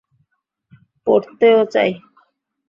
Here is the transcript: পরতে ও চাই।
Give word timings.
পরতে 1.07 1.47
ও 1.59 1.61
চাই। 1.73 1.91